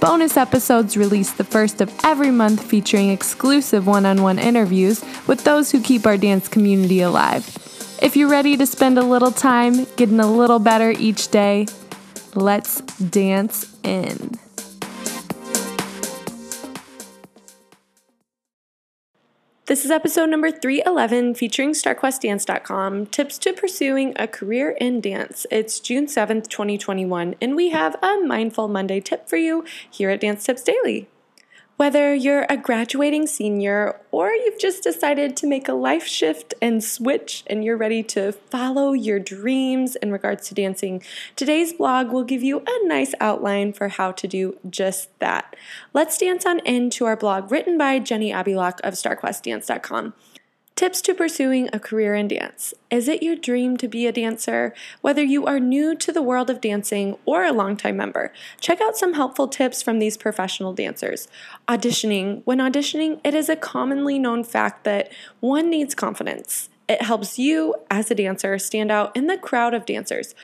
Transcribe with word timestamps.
Bonus 0.00 0.36
episodes 0.36 0.96
released 0.96 1.38
the 1.38 1.44
first 1.44 1.80
of 1.80 1.92
every 2.04 2.30
month 2.30 2.62
featuring 2.62 3.10
exclusive 3.10 3.88
one 3.88 4.06
on 4.06 4.22
one 4.22 4.38
interviews 4.38 5.04
with 5.26 5.42
those 5.42 5.72
who 5.72 5.82
keep 5.82 6.06
our 6.06 6.16
dance 6.16 6.46
community 6.46 7.00
alive. 7.00 7.44
If 8.00 8.16
you're 8.16 8.30
ready 8.30 8.56
to 8.56 8.64
spend 8.64 8.96
a 8.96 9.02
little 9.02 9.32
time 9.32 9.86
getting 9.96 10.20
a 10.20 10.30
little 10.30 10.60
better 10.60 10.92
each 10.92 11.28
day, 11.28 11.66
let's 12.36 12.80
dance 12.92 13.76
in. 13.82 14.38
This 19.68 19.84
is 19.84 19.90
episode 19.90 20.30
number 20.30 20.50
311 20.50 21.34
featuring 21.34 21.74
StarQuestDance.com 21.74 23.04
tips 23.08 23.36
to 23.36 23.52
pursuing 23.52 24.14
a 24.16 24.26
career 24.26 24.70
in 24.70 25.02
dance. 25.02 25.46
It's 25.50 25.78
June 25.78 26.06
7th, 26.06 26.48
2021, 26.48 27.34
and 27.38 27.54
we 27.54 27.68
have 27.68 27.94
a 28.02 28.16
Mindful 28.24 28.68
Monday 28.68 29.00
tip 29.00 29.28
for 29.28 29.36
you 29.36 29.66
here 29.90 30.08
at 30.08 30.22
Dance 30.22 30.44
Tips 30.44 30.62
Daily. 30.62 31.06
Whether 31.78 32.12
you're 32.12 32.44
a 32.50 32.56
graduating 32.56 33.28
senior 33.28 34.00
or 34.10 34.32
you've 34.32 34.58
just 34.58 34.82
decided 34.82 35.36
to 35.36 35.46
make 35.46 35.68
a 35.68 35.74
life 35.74 36.08
shift 36.08 36.52
and 36.60 36.82
switch 36.82 37.44
and 37.46 37.62
you're 37.62 37.76
ready 37.76 38.02
to 38.02 38.32
follow 38.32 38.94
your 38.94 39.20
dreams 39.20 39.94
in 39.94 40.10
regards 40.10 40.48
to 40.48 40.56
dancing, 40.56 41.04
today's 41.36 41.72
blog 41.72 42.10
will 42.10 42.24
give 42.24 42.42
you 42.42 42.64
a 42.66 42.88
nice 42.88 43.14
outline 43.20 43.72
for 43.72 43.86
how 43.86 44.10
to 44.10 44.26
do 44.26 44.58
just 44.68 45.16
that. 45.20 45.54
Let's 45.94 46.18
dance 46.18 46.44
on 46.44 46.58
into 46.66 47.04
our 47.04 47.16
blog 47.16 47.52
written 47.52 47.78
by 47.78 48.00
Genni 48.00 48.32
Abilock 48.32 48.80
of 48.80 48.94
StarQuestDance.com. 48.94 50.14
Tips 50.78 51.02
to 51.02 51.12
pursuing 51.12 51.68
a 51.72 51.80
career 51.80 52.14
in 52.14 52.28
dance. 52.28 52.72
Is 52.88 53.08
it 53.08 53.20
your 53.20 53.34
dream 53.34 53.76
to 53.78 53.88
be 53.88 54.06
a 54.06 54.12
dancer? 54.12 54.72
Whether 55.00 55.24
you 55.24 55.44
are 55.44 55.58
new 55.58 55.96
to 55.96 56.12
the 56.12 56.22
world 56.22 56.50
of 56.50 56.60
dancing 56.60 57.16
or 57.24 57.44
a 57.44 57.50
longtime 57.50 57.96
member, 57.96 58.32
check 58.60 58.80
out 58.80 58.96
some 58.96 59.14
helpful 59.14 59.48
tips 59.48 59.82
from 59.82 59.98
these 59.98 60.16
professional 60.16 60.72
dancers. 60.72 61.26
Auditioning. 61.66 62.42
When 62.44 62.58
auditioning, 62.58 63.20
it 63.24 63.34
is 63.34 63.48
a 63.48 63.56
commonly 63.56 64.20
known 64.20 64.44
fact 64.44 64.84
that 64.84 65.10
one 65.40 65.68
needs 65.68 65.96
confidence. 65.96 66.68
It 66.88 67.02
helps 67.02 67.40
you, 67.40 67.74
as 67.90 68.12
a 68.12 68.14
dancer, 68.14 68.56
stand 68.60 68.92
out 68.92 69.16
in 69.16 69.26
the 69.26 69.36
crowd 69.36 69.74
of 69.74 69.84
dancers. 69.84 70.36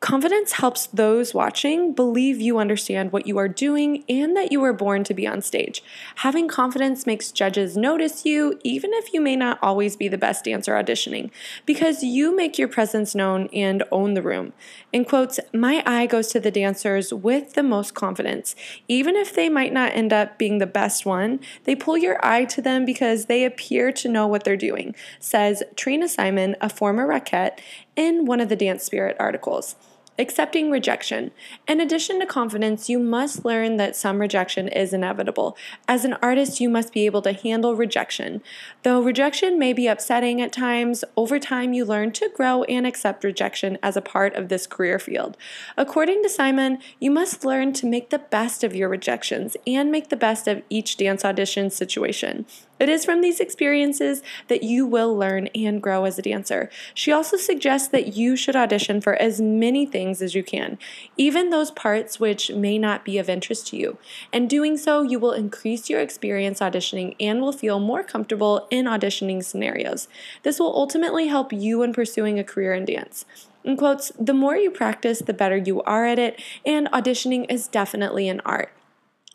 Confidence 0.00 0.52
helps 0.52 0.86
those 0.86 1.34
watching 1.34 1.92
believe 1.92 2.40
you 2.40 2.58
understand 2.58 3.12
what 3.12 3.26
you 3.26 3.36
are 3.36 3.48
doing 3.48 4.02
and 4.08 4.34
that 4.34 4.50
you 4.50 4.58
were 4.58 4.72
born 4.72 5.04
to 5.04 5.12
be 5.12 5.26
on 5.26 5.42
stage. 5.42 5.84
Having 6.16 6.48
confidence 6.48 7.06
makes 7.06 7.30
judges 7.30 7.76
notice 7.76 8.24
you, 8.24 8.58
even 8.64 8.94
if 8.94 9.12
you 9.12 9.20
may 9.20 9.36
not 9.36 9.58
always 9.60 9.96
be 9.96 10.08
the 10.08 10.16
best 10.16 10.44
dancer 10.44 10.72
auditioning, 10.72 11.30
because 11.66 12.02
you 12.02 12.34
make 12.34 12.58
your 12.58 12.66
presence 12.66 13.14
known 13.14 13.50
and 13.52 13.82
own 13.92 14.14
the 14.14 14.22
room. 14.22 14.54
In 14.90 15.04
quotes, 15.04 15.38
my 15.52 15.82
eye 15.84 16.06
goes 16.06 16.28
to 16.28 16.40
the 16.40 16.50
dancers 16.50 17.12
with 17.12 17.52
the 17.52 17.62
most 17.62 17.92
confidence. 17.92 18.56
Even 18.88 19.16
if 19.16 19.34
they 19.34 19.50
might 19.50 19.72
not 19.72 19.94
end 19.94 20.14
up 20.14 20.38
being 20.38 20.58
the 20.58 20.66
best 20.66 21.04
one, 21.04 21.40
they 21.64 21.76
pull 21.76 21.98
your 21.98 22.18
eye 22.24 22.46
to 22.46 22.62
them 22.62 22.86
because 22.86 23.26
they 23.26 23.44
appear 23.44 23.92
to 23.92 24.08
know 24.08 24.26
what 24.26 24.44
they're 24.44 24.56
doing, 24.56 24.94
says 25.18 25.62
Trina 25.76 26.08
Simon, 26.08 26.56
a 26.62 26.70
former 26.70 27.06
Rockette, 27.06 27.58
in 27.96 28.24
one 28.24 28.40
of 28.40 28.48
the 28.48 28.56
Dance 28.56 28.82
Spirit 28.82 29.14
articles. 29.20 29.76
Accepting 30.20 30.70
rejection. 30.70 31.30
In 31.66 31.80
addition 31.80 32.20
to 32.20 32.26
confidence, 32.26 32.90
you 32.90 32.98
must 32.98 33.42
learn 33.46 33.78
that 33.78 33.96
some 33.96 34.20
rejection 34.20 34.68
is 34.68 34.92
inevitable. 34.92 35.56
As 35.88 36.04
an 36.04 36.12
artist, 36.20 36.60
you 36.60 36.68
must 36.68 36.92
be 36.92 37.06
able 37.06 37.22
to 37.22 37.32
handle 37.32 37.74
rejection. 37.74 38.42
Though 38.82 39.00
rejection 39.00 39.58
may 39.58 39.72
be 39.72 39.86
upsetting 39.86 40.42
at 40.42 40.52
times, 40.52 41.04
over 41.16 41.38
time 41.38 41.72
you 41.72 41.86
learn 41.86 42.12
to 42.12 42.28
grow 42.36 42.64
and 42.64 42.86
accept 42.86 43.24
rejection 43.24 43.78
as 43.82 43.96
a 43.96 44.02
part 44.02 44.34
of 44.34 44.50
this 44.50 44.66
career 44.66 44.98
field. 44.98 45.38
According 45.78 46.22
to 46.22 46.28
Simon, 46.28 46.80
you 46.98 47.10
must 47.10 47.42
learn 47.42 47.72
to 47.72 47.86
make 47.86 48.10
the 48.10 48.18
best 48.18 48.62
of 48.62 48.76
your 48.76 48.90
rejections 48.90 49.56
and 49.66 49.90
make 49.90 50.10
the 50.10 50.16
best 50.16 50.46
of 50.46 50.62
each 50.68 50.98
dance 50.98 51.24
audition 51.24 51.70
situation. 51.70 52.44
It 52.80 52.88
is 52.88 53.04
from 53.04 53.20
these 53.20 53.40
experiences 53.40 54.22
that 54.48 54.62
you 54.62 54.86
will 54.86 55.14
learn 55.14 55.48
and 55.48 55.82
grow 55.82 56.06
as 56.06 56.18
a 56.18 56.22
dancer. 56.22 56.70
She 56.94 57.12
also 57.12 57.36
suggests 57.36 57.88
that 57.88 58.16
you 58.16 58.36
should 58.36 58.56
audition 58.56 59.02
for 59.02 59.14
as 59.16 59.38
many 59.38 59.84
things 59.84 60.22
as 60.22 60.34
you 60.34 60.42
can, 60.42 60.78
even 61.18 61.50
those 61.50 61.70
parts 61.70 62.18
which 62.18 62.50
may 62.50 62.78
not 62.78 63.04
be 63.04 63.18
of 63.18 63.28
interest 63.28 63.66
to 63.68 63.76
you. 63.76 63.98
And 64.32 64.48
doing 64.48 64.78
so, 64.78 65.02
you 65.02 65.18
will 65.18 65.32
increase 65.32 65.90
your 65.90 66.00
experience 66.00 66.60
auditioning 66.60 67.14
and 67.20 67.42
will 67.42 67.52
feel 67.52 67.78
more 67.78 68.02
comfortable 68.02 68.66
in 68.70 68.86
auditioning 68.86 69.44
scenarios. 69.44 70.08
This 70.42 70.58
will 70.58 70.74
ultimately 70.74 71.26
help 71.26 71.52
you 71.52 71.82
in 71.82 71.92
pursuing 71.92 72.38
a 72.38 72.44
career 72.44 72.72
in 72.72 72.86
dance. 72.86 73.26
In 73.62 73.76
quotes, 73.76 74.10
the 74.18 74.32
more 74.32 74.56
you 74.56 74.70
practice, 74.70 75.18
the 75.18 75.34
better 75.34 75.58
you 75.58 75.82
are 75.82 76.06
at 76.06 76.18
it, 76.18 76.40
and 76.64 76.90
auditioning 76.92 77.44
is 77.50 77.68
definitely 77.68 78.26
an 78.26 78.40
art 78.46 78.72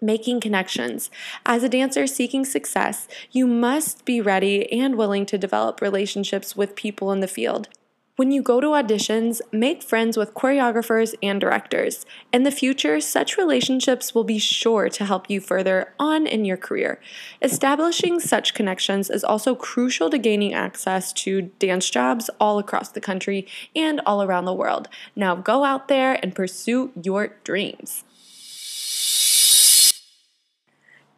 making 0.00 0.40
connections. 0.40 1.10
As 1.46 1.62
a 1.62 1.68
dancer 1.68 2.06
seeking 2.06 2.44
success, 2.44 3.08
you 3.30 3.46
must 3.46 4.04
be 4.04 4.20
ready 4.20 4.70
and 4.72 4.96
willing 4.96 5.26
to 5.26 5.38
develop 5.38 5.80
relationships 5.80 6.56
with 6.56 6.76
people 6.76 7.12
in 7.12 7.20
the 7.20 7.28
field. 7.28 7.68
When 8.16 8.30
you 8.30 8.42
go 8.42 8.60
to 8.60 8.68
auditions, 8.68 9.40
make 9.50 9.82
friends 9.82 10.16
with 10.16 10.34
choreographers 10.34 11.16
and 11.20 11.40
directors. 11.40 12.06
In 12.32 12.44
the 12.44 12.52
future, 12.52 13.00
such 13.00 13.36
relationships 13.36 14.14
will 14.14 14.22
be 14.22 14.38
sure 14.38 14.88
to 14.88 15.04
help 15.04 15.28
you 15.28 15.40
further 15.40 15.92
on 15.98 16.24
in 16.24 16.44
your 16.44 16.56
career. 16.56 17.00
Establishing 17.42 18.20
such 18.20 18.54
connections 18.54 19.10
is 19.10 19.24
also 19.24 19.56
crucial 19.56 20.10
to 20.10 20.18
gaining 20.18 20.54
access 20.54 21.12
to 21.14 21.50
dance 21.58 21.90
jobs 21.90 22.30
all 22.38 22.60
across 22.60 22.88
the 22.90 23.00
country 23.00 23.48
and 23.74 24.00
all 24.06 24.22
around 24.22 24.44
the 24.44 24.54
world. 24.54 24.88
Now 25.16 25.34
go 25.34 25.64
out 25.64 25.88
there 25.88 26.16
and 26.22 26.36
pursue 26.36 26.92
your 27.02 27.34
dreams. 27.42 28.04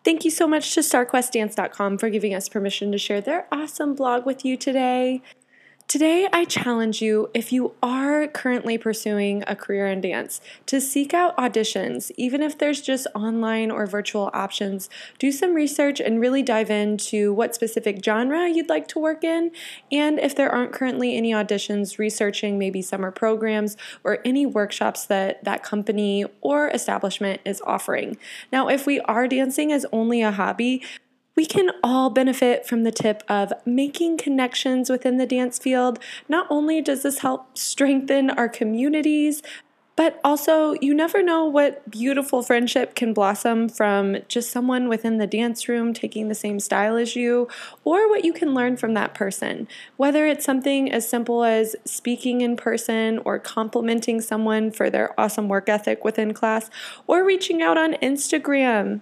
Thank 0.07 0.25
you 0.25 0.31
so 0.31 0.47
much 0.47 0.73
to 0.75 0.81
StarQuestDance.com 0.83 1.99
for 1.99 2.09
giving 2.11 2.33
us 2.33 2.49
permission 2.49 2.93
to 2.93 2.97
share 2.97 3.21
their 3.21 3.49
awesome 3.51 3.97
blog 3.97 4.25
with 4.25 4.45
you 4.45 4.57
today. 4.57 5.21
Today, 5.89 6.27
I 6.33 6.45
challenge 6.45 7.01
you, 7.01 7.31
if 7.33 7.53
you 7.53 7.75
are 7.81 8.27
currently 8.27 8.77
pursuing 8.77 9.45
a 9.47 9.55
career 9.55 9.87
in 9.87 10.01
dance, 10.01 10.41
to 10.67 10.81
seek 10.81 11.15
out 11.15 11.37
auditions, 11.37 12.11
even 12.17 12.43
if 12.43 12.59
there's 12.59 12.81
just 12.81 13.07
online 13.15 13.71
or 13.71 13.87
virtual 13.87 14.29
options. 14.35 14.91
Do 15.21 15.31
some 15.31 15.55
research 15.55 16.01
and 16.01 16.21
really 16.21 16.43
dive 16.43 16.71
into 16.71 17.33
what 17.33 17.55
specific 17.55 18.05
genre 18.05 18.49
you'd 18.49 18.69
like 18.69 18.89
to 18.89 18.99
work 18.99 19.23
in. 19.23 19.53
And 19.93 20.19
if 20.19 20.35
there 20.35 20.51
aren't 20.51 20.73
currently 20.73 21.17
any 21.17 21.31
auditions, 21.31 21.99
researching 21.99 22.59
maybe 22.59 22.83
summer 22.83 23.13
programs 23.13 23.77
or 24.03 24.19
any 24.25 24.45
workshops 24.45 25.07
that 25.07 25.45
that 25.45 25.63
company 25.63 26.25
or 26.41 26.69
establishment 26.71 27.41
is 27.45 27.63
offering. 27.65 28.17
Now, 28.51 28.67
if 28.67 28.87
we 28.87 28.99
are 29.03 29.29
dancing 29.29 29.71
as 29.71 29.87
only 29.93 30.21
a 30.21 30.33
hobby, 30.33 30.83
we 31.37 31.47
can 31.47 31.71
all 31.85 32.11
benefit 32.11 32.67
from 32.67 32.83
the 32.83 32.91
tip 32.91 33.23
of 33.29 33.53
making 33.65 34.17
connections 34.17 34.91
within 34.91 35.19
the 35.19 35.27
dance 35.27 35.59
field. 35.59 35.99
Not 36.29 36.47
only 36.51 36.81
does 36.81 37.03
this 37.03 37.19
help 37.19 37.57
strengthen 37.57 38.31
our 38.31 38.49
communities, 38.49 39.43
but 39.97 40.21
also, 40.23 40.75
you 40.83 40.93
never 40.93 41.23
know 41.23 41.47
what 41.47 41.91
beautiful 41.91 42.43
friendship 42.43 42.95
can 42.95 43.15
blossom 43.15 43.71
from 43.71 44.19
just 44.29 44.51
someone 44.51 44.91
within 44.91 45.17
the 45.17 45.27
dance 45.27 45.71
room 45.71 45.95
taking 45.95 46.29
the 46.29 46.35
same 46.35 46.61
style 46.61 46.97
as 46.97 47.17
you, 47.17 47.49
or 47.83 48.07
what 48.07 48.23
you 48.23 48.35
can 48.35 48.53
learn 48.53 48.77
from 48.77 48.93
that 48.93 49.15
person. 49.15 49.67
Whether 49.97 50.27
it's 50.27 50.45
something 50.45 50.93
as 50.93 51.09
simple 51.09 51.45
as 51.45 51.77
speaking 51.87 52.43
in 52.43 52.57
person, 52.57 53.19
or 53.25 53.39
complimenting 53.39 54.21
someone 54.21 54.71
for 54.71 54.91
their 54.91 55.19
awesome 55.19 55.49
work 55.49 55.67
ethic 55.67 56.05
within 56.05 56.35
class, 56.35 56.69
or 57.07 57.25
reaching 57.25 57.63
out 57.63 57.79
on 57.79 57.95
Instagram. 57.95 59.01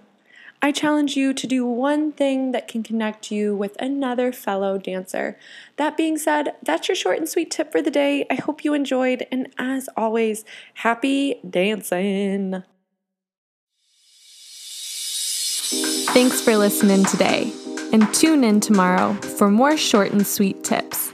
I 0.61 0.71
challenge 0.71 1.15
you 1.15 1.33
to 1.33 1.47
do 1.47 1.65
one 1.65 2.11
thing 2.11 2.51
that 2.51 2.67
can 2.67 2.81
connect 2.81 3.31
you 3.31 3.55
with 3.55 3.79
another 3.79 4.31
fellow 4.31 4.77
dancer. 4.77 5.37
That 5.77 5.95
being 5.95 6.17
said, 6.17 6.55
that's 6.63 6.87
your 6.87 6.95
short 6.95 7.17
and 7.17 7.29
sweet 7.29 7.51
tip 7.51 7.71
for 7.71 7.81
the 7.81 7.91
day. 7.91 8.25
I 8.29 8.35
hope 8.35 8.65
you 8.65 8.73
enjoyed, 8.73 9.27
and 9.31 9.47
as 9.57 9.89
always, 9.95 10.43
happy 10.75 11.39
dancing. 11.47 12.63
Thanks 16.13 16.41
for 16.41 16.55
listening 16.57 17.05
today, 17.05 17.51
and 17.91 18.11
tune 18.13 18.43
in 18.43 18.59
tomorrow 18.59 19.13
for 19.13 19.51
more 19.51 19.77
short 19.77 20.11
and 20.11 20.25
sweet 20.25 20.63
tips. 20.63 21.13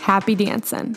Happy 0.00 0.34
dancing. 0.34 0.96